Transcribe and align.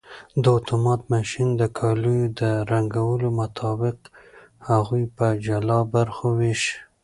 دا 0.43 0.51
اتومات 0.59 1.01
ماشین 1.13 1.49
د 1.61 1.61
کالیو 1.79 2.21
د 2.39 2.41
رنګونو 2.71 3.27
مطابق 3.39 3.97
هغوی 4.69 5.03
په 5.17 5.25
جلا 5.45 5.79
برخو 5.95 6.27
ویشي. 6.39 6.75